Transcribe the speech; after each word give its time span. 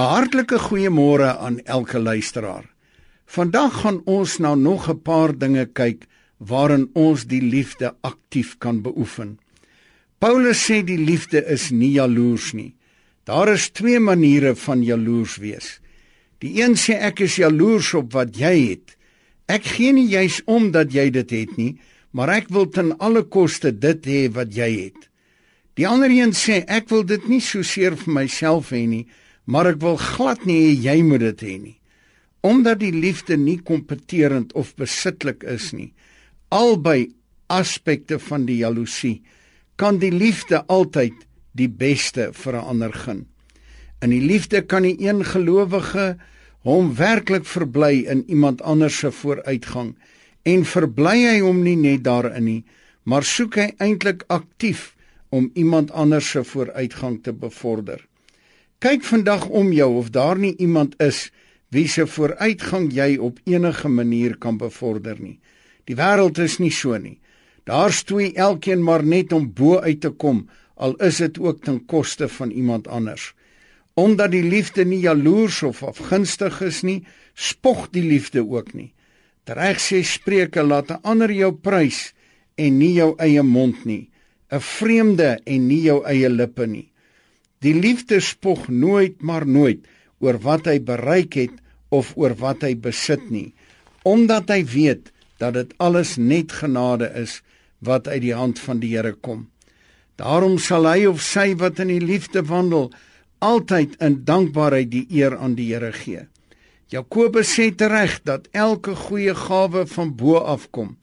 'n 0.00 0.12
Hartlike 0.14 0.58
goeiemôre 0.58 1.36
aan 1.44 1.58
elke 1.76 1.98
luisteraar. 1.98 2.64
Vandag 3.26 3.80
gaan 3.80 4.00
ons 4.04 4.38
nou 4.38 4.56
nog 4.56 4.88
'n 4.88 5.02
paar 5.02 5.38
dinge 5.38 5.66
kyk 5.66 6.06
waarin 6.38 6.90
ons 6.92 7.26
die 7.26 7.42
liefde 7.42 7.94
aktief 8.00 8.58
kan 8.58 8.82
beoefen. 8.82 9.38
Paulus 10.18 10.70
sê 10.70 10.84
die 10.84 10.98
liefde 11.10 11.44
is 11.44 11.70
nie 11.70 11.92
jaloers 11.92 12.52
nie. 12.52 12.74
Daar 13.24 13.48
is 13.52 13.70
twee 13.70 14.00
maniere 14.00 14.56
van 14.56 14.82
jaloers 14.82 15.36
wees. 15.36 15.80
Die 16.38 16.62
een 16.62 16.74
sê 16.76 16.94
ek 16.96 17.20
is 17.20 17.36
jaloers 17.36 17.94
op 17.94 18.12
wat 18.12 18.36
jy 18.36 18.68
het. 18.70 18.96
Ek 19.46 19.64
gee 19.64 19.92
nie 19.92 20.08
juis 20.08 20.40
om 20.44 20.70
dat 20.70 20.92
jy 20.92 21.10
dit 21.10 21.30
het 21.30 21.56
nie, 21.56 21.78
maar 22.10 22.28
ek 22.28 22.48
wil 22.48 22.68
ten 22.68 22.98
alle 22.98 23.22
koste 23.22 23.78
dit 23.78 24.06
hê 24.06 24.32
wat 24.32 24.54
jy 24.54 24.70
het. 24.84 25.10
Die 25.74 25.88
ander 25.88 26.10
een 26.10 26.32
sê 26.32 26.64
ek 26.66 26.88
wil 26.88 27.04
dit 27.04 27.28
nie 27.28 27.40
so 27.40 27.62
seer 27.62 27.96
vir 27.96 28.14
myself 28.14 28.70
hê 28.70 28.86
nie, 28.86 29.06
maar 29.50 29.72
ek 29.72 29.80
wil 29.82 29.98
glad 29.98 30.44
nie 30.46 30.60
hê 30.62 30.74
jy 30.78 31.00
moet 31.02 31.24
dit 31.24 31.42
hê 31.48 31.56
nie. 31.58 31.76
Omdat 32.46 32.78
die 32.80 32.94
liefde 32.94 33.36
nie 33.36 33.58
kompeterend 33.58 34.54
of 34.56 34.76
besitlik 34.78 35.42
is 35.42 35.72
nie, 35.76 35.90
albei 36.54 37.10
aspekte 37.50 38.20
van 38.22 38.46
die 38.46 38.60
jaloesie, 38.62 39.18
kan 39.76 39.98
die 39.98 40.12
liefde 40.14 40.62
altyd 40.70 41.26
die 41.58 41.68
beste 41.68 42.30
vir 42.32 42.54
'n 42.56 42.68
ander 42.72 42.92
gun. 42.92 43.26
In 44.00 44.10
die 44.10 44.22
liefde 44.22 44.62
kan 44.62 44.82
die 44.82 44.96
een 45.02 45.24
gelowige 45.24 46.16
hom 46.62 46.94
werklik 46.94 47.44
verbly 47.44 48.06
in 48.06 48.24
iemand 48.28 48.62
anders 48.62 48.98
se 48.98 49.10
vooruitgang 49.10 49.96
en 50.42 50.64
verbly 50.64 51.16
hy 51.26 51.40
hom 51.40 51.62
nie 51.62 51.76
net 51.76 52.04
daarin 52.04 52.44
nie, 52.44 52.64
maar 53.04 53.24
soek 53.24 53.56
hy 53.56 53.68
eintlik 53.78 54.24
aktief 54.28 54.94
om 55.28 55.50
iemand 55.54 55.90
anders 55.90 56.30
se 56.30 56.44
vooruitgang 56.44 57.22
te 57.22 57.32
bevorder. 57.32 58.00
Kyk 58.80 59.02
vandag 59.04 59.42
om 59.52 59.72
jou 59.76 59.90
of 60.00 60.08
daar 60.08 60.38
nie 60.40 60.54
iemand 60.56 60.94
is 61.04 61.26
wie 61.68 61.84
se 61.88 62.06
vooruitgang 62.08 62.86
jy 62.92 63.18
op 63.20 63.40
enige 63.44 63.88
manier 63.88 64.38
kan 64.40 64.56
bevorder 64.56 65.18
nie. 65.20 65.36
Die 65.84 65.96
wêreld 65.98 66.40
is 66.40 66.56
nie 66.58 66.72
so 66.72 66.96
nie. 66.96 67.18
Daar 67.68 67.92
stoei 67.92 68.32
elkeen 68.32 68.80
maar 68.82 69.04
net 69.04 69.34
om 69.36 69.50
bo 69.52 69.76
uit 69.84 70.00
te 70.00 70.10
kom, 70.10 70.46
al 70.80 70.96
is 70.96 71.20
dit 71.20 71.38
ook 71.38 71.60
ten 71.64 71.84
koste 71.84 72.28
van 72.28 72.50
iemand 72.50 72.88
anders. 72.88 73.34
Omdat 74.00 74.32
die 74.32 74.46
liefde 74.48 74.84
nie 74.88 75.02
jaloers 75.04 75.60
of 75.62 75.82
afgunstig 75.84 76.62
is 76.64 76.80
nie, 76.80 77.04
spog 77.34 77.90
die 77.92 78.06
liefde 78.08 78.40
ook 78.40 78.72
nie. 78.72 78.94
Reg 79.50 79.80
sê 79.82 80.00
Spreuke 80.06 80.62
laat 80.62 80.90
'n 80.90 81.02
ander 81.02 81.32
jou 81.32 81.52
prys 81.52 82.14
en 82.56 82.78
nie 82.78 82.92
jou 82.94 83.14
eie 83.18 83.42
mond 83.42 83.84
nie, 83.84 84.08
'n 84.48 84.60
vreemde 84.60 85.40
en 85.44 85.66
nie 85.66 85.82
jou 85.82 86.04
eie 86.04 86.28
lippe 86.28 86.66
nie. 86.66 86.89
Die 87.60 87.74
liefde 87.76 88.22
spog 88.24 88.68
nooit 88.72 89.20
maar 89.20 89.44
nooit 89.44 89.84
oor 90.24 90.38
wat 90.40 90.68
hy 90.70 90.78
bereik 90.80 91.34
het 91.36 91.58
of 91.92 92.14
oor 92.16 92.32
wat 92.40 92.62
hy 92.64 92.72
besit 92.72 93.26
nie, 93.28 93.52
omdat 94.08 94.48
hy 94.48 94.62
weet 94.64 95.10
dat 95.42 95.58
dit 95.58 95.74
alles 95.76 96.14
net 96.16 96.54
genade 96.56 97.10
is 97.20 97.42
wat 97.84 98.08
uit 98.08 98.22
die 98.24 98.36
hand 98.36 98.62
van 98.64 98.80
die 98.80 98.94
Here 98.94 99.12
kom. 99.12 99.50
Daarom 100.16 100.56
sal 100.56 100.88
hy 100.88 101.04
of 101.10 101.20
sy 101.20 101.52
wat 101.60 101.82
in 101.84 101.92
die 101.92 102.00
liefde 102.00 102.40
wandel 102.48 102.88
altyd 103.44 104.00
in 104.00 104.22
dankbaarheid 104.24 104.88
die 104.92 105.04
eer 105.20 105.36
aan 105.36 105.58
die 105.60 105.68
Here 105.74 105.92
gee. 105.92 106.24
Jakobus 106.88 107.52
sê 107.58 107.68
tereg 107.76 108.22
dat 108.24 108.48
elke 108.56 108.96
goeie 108.96 109.36
gawe 109.36 109.84
van 109.84 110.16
bo 110.16 110.40
af 110.40 110.70
kom. 110.72 110.96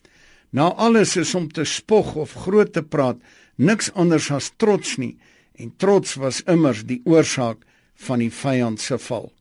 Na 0.49 0.73
alles 0.73 1.19
is 1.21 1.37
om 1.37 1.51
te 1.53 1.69
spog 1.69 2.15
of 2.17 2.33
groot 2.33 2.73
te 2.73 2.81
praat 2.81 3.21
niks 3.61 3.93
anders 3.93 4.33
as 4.33 4.49
trots 4.57 4.97
nie 4.97 5.13
en 5.57 5.73
trots 5.77 6.15
was 6.21 6.43
immers 6.45 6.83
die 6.85 7.01
oorsaak 7.05 7.63
van 8.07 8.21
die 8.21 8.31
vyand 8.33 8.81
se 8.81 8.97
val. 9.07 9.31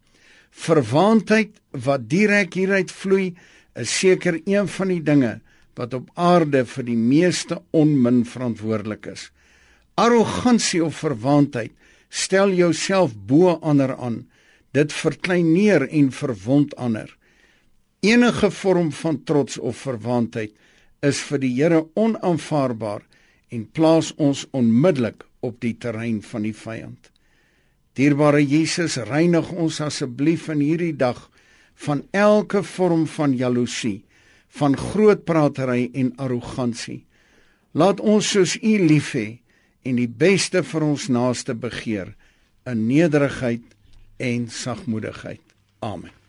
Verwaandheid 0.50 1.58
wat 1.84 2.08
direk 2.08 2.56
hieruit 2.56 2.92
vloei, 2.92 3.34
is 3.76 3.92
seker 3.92 4.40
een 4.48 4.68
van 4.72 4.88
die 4.88 5.02
dinge 5.04 5.34
wat 5.76 5.92
op 5.94 6.08
aarde 6.16 6.64
vir 6.64 6.86
die 6.88 6.96
meeste 6.96 7.58
onmin 7.76 8.22
verantwoordelik 8.24 9.10
is. 9.12 9.28
Arrogansie 10.00 10.80
of 10.84 10.96
verwaandheid 11.04 11.74
stel 12.08 12.54
jouself 12.56 13.12
bo 13.28 13.58
ander 13.60 13.92
aan. 13.96 14.24
Dit 14.72 14.92
verklein 14.92 15.52
neer 15.52 15.84
en 15.88 16.08
verwond 16.12 16.72
ander. 16.80 17.10
Enige 18.00 18.50
vorm 18.50 18.92
van 18.92 19.22
trots 19.24 19.58
of 19.58 19.76
verwaandheid 19.84 20.52
is 21.04 21.20
vir 21.28 21.40
die 21.44 21.52
Here 21.52 21.84
onaanvaarbaar 21.94 23.04
en 23.52 23.68
plaas 23.76 24.12
ons 24.16 24.46
onmiddellik 24.56 25.25
op 25.40 25.60
die 25.60 25.74
terrein 25.78 26.22
van 26.22 26.46
die 26.46 26.54
vyand. 26.56 27.10
Dierbare 27.96 28.42
Jesus, 28.44 28.98
reinig 29.08 29.48
ons 29.52 29.80
asseblief 29.80 30.50
in 30.52 30.60
hierdie 30.60 30.96
dag 30.96 31.30
van 31.86 32.02
elke 32.12 32.62
vorm 32.64 33.06
van 33.08 33.36
jaloesie, 33.36 34.04
van 34.48 34.76
grootpratery 34.76 35.90
en 35.94 36.12
arrogansie. 36.20 37.04
Laat 37.76 38.00
ons 38.00 38.28
soos 38.32 38.56
U 38.60 38.74
lief 38.84 39.12
hê 39.16 39.26
en 39.86 40.00
die 40.00 40.08
beste 40.08 40.64
vir 40.64 40.84
ons 40.84 41.08
naaste 41.12 41.54
begeer 41.54 42.14
in 42.66 42.86
nederigheid 42.88 43.64
en 44.20 44.48
sagmoedigheid. 44.50 45.42
Amen. 45.84 46.25